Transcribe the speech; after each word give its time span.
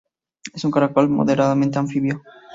Es 0.51 0.63
un 0.65 0.71
caracol 0.71 1.09
moderadamente 1.09 1.77
anfibio. 1.77 2.23